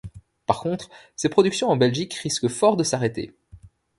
Par 0.47 0.61
contre, 0.61 0.89
ses 1.15 1.29
productions 1.29 1.69
en 1.69 1.77
Belgique 1.77 2.15
risquent 2.15 2.47
fort 2.47 2.75
de 2.75 2.83
s'arrêter. 2.83 3.35